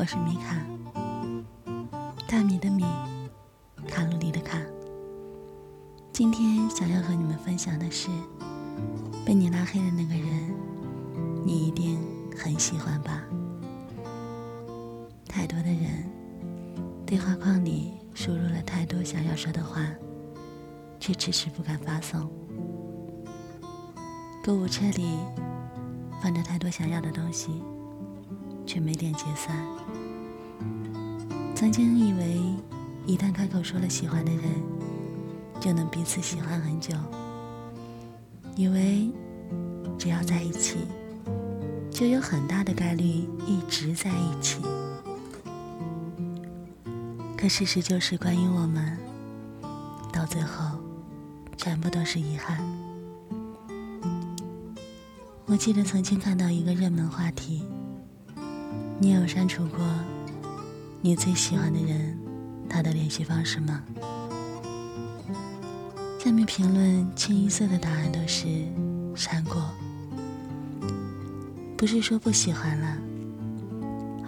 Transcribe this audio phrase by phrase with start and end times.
[0.00, 0.56] 我是米卡，
[2.26, 2.82] 大米的米，
[3.86, 4.58] 卡路里的卡。
[6.10, 8.08] 今天想要和你们分享的是，
[9.26, 10.54] 被你拉黑的那个人，
[11.44, 11.98] 你一定
[12.34, 13.22] 很喜欢吧？
[15.28, 16.10] 太多的人，
[17.04, 19.86] 对话框里输入了太多想要说的话，
[20.98, 22.26] 却迟迟不敢发送。
[24.42, 25.18] 购物车里
[26.22, 27.62] 放着太多想要的东西。
[28.70, 29.52] 却没点结算。
[31.56, 32.40] 曾经以为，
[33.04, 34.44] 一旦开口说了喜欢的人，
[35.60, 36.94] 就能彼此喜欢很久。
[38.54, 39.10] 以为
[39.98, 40.76] 只要在一起，
[41.90, 43.04] 就有很大的概率
[43.44, 44.62] 一直在一起。
[47.36, 48.96] 可事实就是，关于我们，
[50.12, 50.78] 到最后，
[51.56, 52.64] 全部都是遗憾。
[55.46, 57.64] 我记得曾经看到一个热门话题。
[59.02, 59.78] 你有删除过
[61.00, 62.18] 你最喜欢的人
[62.68, 63.82] 他的联系方式吗？
[66.22, 68.46] 下面评论清一色的答案都是
[69.14, 69.70] 删过。
[71.78, 72.98] 不是说不喜欢了，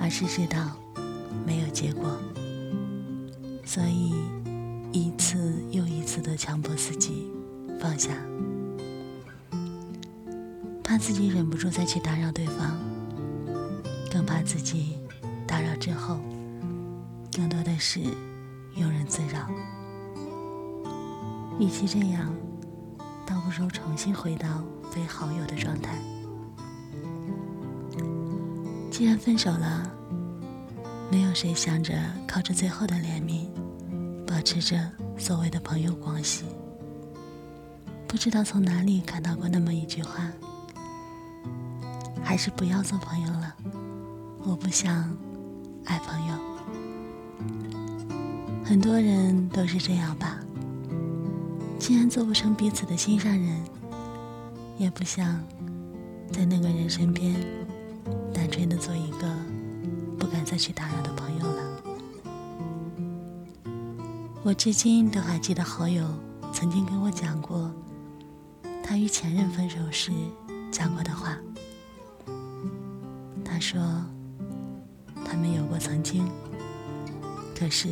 [0.00, 0.74] 而是知道
[1.46, 2.18] 没有结果，
[3.66, 4.14] 所以
[4.90, 7.30] 一次又一次的强迫自己
[7.78, 8.08] 放下，
[10.82, 12.91] 怕自己忍不住再去打扰对方。
[14.12, 14.98] 更怕自己
[15.46, 16.18] 打扰之后，
[17.34, 17.98] 更多的是
[18.76, 19.48] 庸人自扰。
[21.58, 22.30] 与其这样，
[23.24, 25.96] 倒不如重新回到非好友的状态。
[28.90, 29.90] 既然分手了，
[31.10, 33.46] 没有谁想着靠着最后的怜悯，
[34.26, 34.78] 保持着
[35.16, 36.44] 所谓的朋友关系。
[38.06, 40.30] 不知道从哪里看到过那么一句话：
[42.22, 43.56] 还是不要做朋友了。
[44.44, 45.16] 我不想
[45.84, 46.34] 爱朋友，
[48.64, 50.36] 很多人都是这样吧。
[51.78, 53.62] 既然做不成彼此的心上人，
[54.78, 55.40] 也不想
[56.32, 57.36] 在那个人身边
[58.34, 59.32] 单纯的做一个
[60.18, 61.62] 不敢再去打扰的朋友了。
[64.42, 66.04] 我至今都还记得好友
[66.52, 67.70] 曾经跟我讲过，
[68.82, 70.10] 他与前任分手时
[70.72, 71.38] 讲过的话。
[73.44, 73.80] 他说。
[75.32, 76.30] 他们有过曾经，
[77.58, 77.88] 可是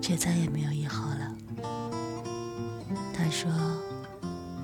[0.00, 1.36] 却再也没有以后了。
[3.12, 3.50] 他说：“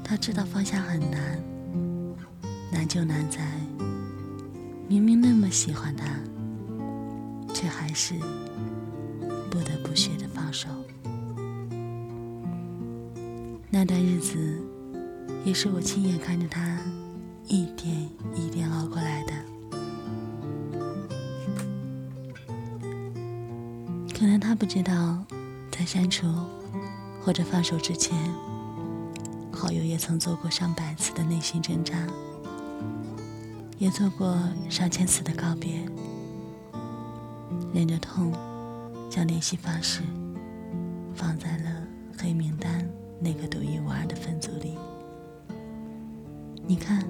[0.05, 1.43] 他知道放下很难，
[2.72, 3.41] 难就难在
[4.87, 6.06] 明明那么喜欢他，
[7.53, 8.15] 却还是
[9.50, 10.69] 不得不学着放手。
[13.69, 14.38] 那段日子，
[15.44, 16.78] 也是我亲眼看着他
[17.49, 19.32] 一点一点熬过来的。”
[24.20, 25.16] 可能他不知道，
[25.70, 26.26] 在删除
[27.25, 28.14] 或者放手之前，
[29.50, 32.06] 好友也曾做过上百次的内心挣扎，
[33.78, 34.38] 也做过
[34.69, 35.82] 上千次的告别，
[37.72, 38.31] 忍着痛，
[39.08, 40.03] 将联系方式
[41.14, 41.82] 放在了
[42.19, 42.87] 黑名单
[43.22, 44.76] 那个独一无二的分组里。
[46.66, 47.02] 你看，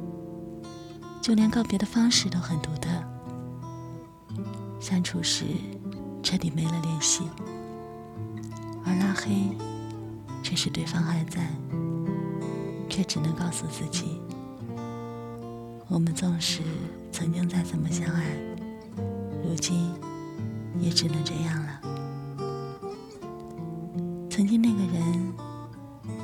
[1.20, 2.88] 就连告别的方式都很独特，
[4.78, 5.46] 删除时。
[6.22, 7.24] 彻底没了联系，
[8.84, 9.56] 而拉黑
[10.42, 11.50] 却是对方还在，
[12.88, 14.20] 却只能告诉自己：
[15.88, 16.62] 我们纵使
[17.10, 18.36] 曾经再怎么相爱，
[19.42, 19.92] 如今
[20.78, 21.80] 也只能这样了。
[24.30, 25.32] 曾经那个人，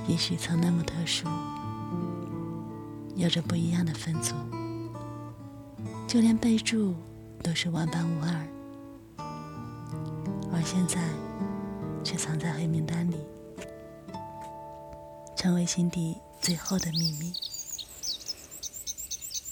[0.06, 1.26] 也许曾那么特殊，
[3.14, 4.34] 有着不一样的分组，
[6.06, 6.94] 就连备注
[7.42, 8.55] 都是万般无二。
[10.56, 10.98] 而现在，
[12.02, 13.26] 却藏在黑名单里，
[15.36, 17.30] 成为心底最后的秘密。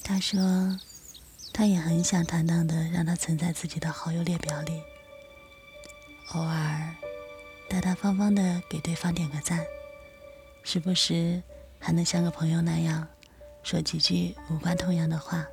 [0.02, 0.40] 他说，
[1.52, 4.82] 他也很想坦荡的让他存在自己的好友列表里，
[6.32, 6.94] 偶尔
[7.68, 9.62] 大大方方的给对方点个赞，
[10.62, 11.42] 时不时
[11.78, 13.06] 还能像个朋友那样
[13.62, 15.46] 说几句无关痛痒的话。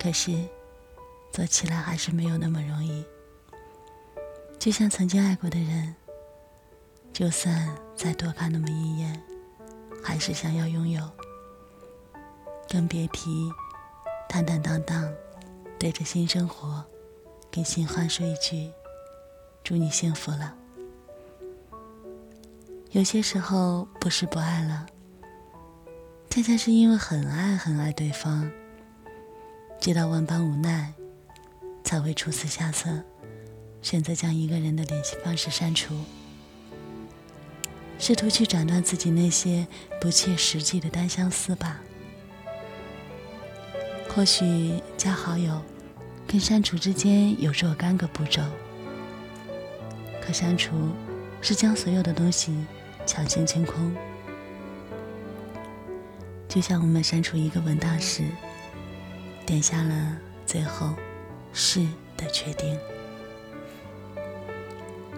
[0.00, 0.38] 可是，
[1.32, 3.04] 做起来还是没有那么容易。
[4.58, 5.94] 就像曾经爱过的人，
[7.12, 9.22] 就算再多看那么一眼，
[10.02, 11.08] 还是想要拥有。
[12.68, 13.52] 更别提
[14.28, 15.12] 坦坦荡荡
[15.78, 16.82] 对着新生活，
[17.50, 18.72] 跟新欢说一句
[19.62, 20.56] “祝你幸福了”。
[22.90, 24.86] 有些时候不是不爱了，
[26.30, 28.50] 恰恰是因为很爱很爱对方，
[29.78, 30.94] 直到万般无奈，
[31.84, 33.04] 才会出此下策，
[33.84, 35.94] 选择将一个人的联系方式删除，
[37.98, 39.66] 试图去斩断自己那些
[40.00, 41.82] 不切实际的单相思吧。
[44.08, 45.60] 或许加好友
[46.26, 48.40] 跟删除之间有若干个步骤，
[50.24, 50.72] 可删除
[51.42, 52.56] 是将所有的东西
[53.04, 53.94] 强行清空，
[56.48, 58.24] 就像我们删除一个文档时，
[59.44, 60.16] 点下了
[60.46, 60.94] 最后。
[61.56, 61.86] 是
[62.16, 62.76] 的确定。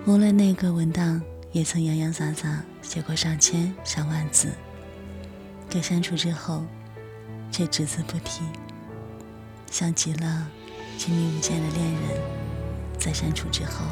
[0.07, 1.21] 无论那个文档
[1.51, 4.51] 也曾洋洋洒洒写过上千上万字，
[5.69, 6.65] 可删除之后，
[7.51, 8.45] 却只字不提，
[9.69, 10.47] 像极了
[10.97, 12.23] 亲密无间的恋人，
[13.01, 13.85] 在删除之后，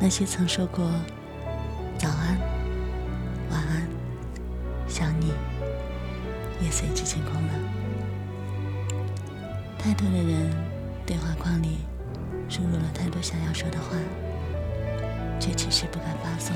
[0.00, 0.90] 那些曾说过
[1.96, 2.36] 早安、
[3.50, 3.86] 晚安、
[4.88, 5.32] 想你，
[6.60, 7.52] 也随之清空了。
[9.78, 10.70] 太多的人。
[11.06, 11.78] 对话框里
[12.48, 13.96] 输入了太多想要说的话，
[15.40, 16.54] 却迟迟不敢发送。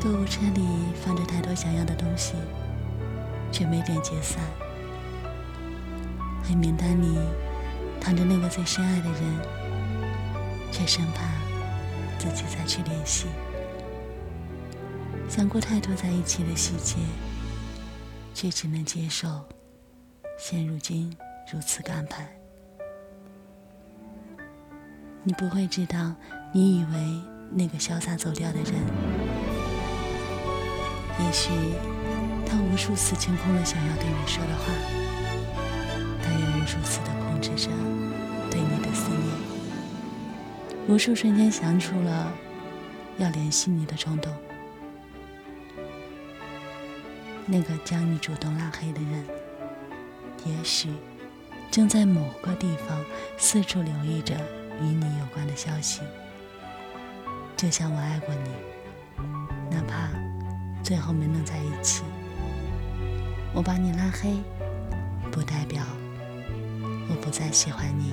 [0.00, 0.62] 购物车里
[1.02, 2.34] 放着太多想要的东西，
[3.50, 4.38] 却没点解散。
[6.44, 7.18] 黑名单里
[8.00, 9.22] 躺着那个最深爱的人，
[10.70, 11.22] 却生怕
[12.18, 13.26] 自己再去联系。
[15.28, 16.96] 想过太多在一起的细节，
[18.32, 19.44] 却只能接受
[20.38, 21.16] 现如今
[21.52, 22.35] 如此安排。
[25.28, 26.14] 你不会知道，
[26.52, 27.20] 你以为
[27.50, 28.74] 那个潇洒走掉的人，
[31.18, 31.50] 也许
[32.46, 34.72] 他无数次清空了想要对你说的话，
[36.22, 37.68] 他也无数次的控制着
[38.52, 39.20] 对你的思念，
[40.86, 42.32] 无数瞬间想出了
[43.18, 44.32] 要联系你的冲动。
[47.46, 49.26] 那个将你主动拉黑的人，
[50.44, 50.88] 也许
[51.68, 53.04] 正在某个地方
[53.36, 54.36] 四处留意着。
[54.80, 56.02] 与你有关的消息，
[57.56, 58.50] 就像我爱过你，
[59.70, 60.08] 哪怕
[60.82, 62.02] 最后没能在一起。
[63.54, 64.36] 我把你拉黑，
[65.32, 65.82] 不代表
[67.08, 68.12] 我不再喜欢你。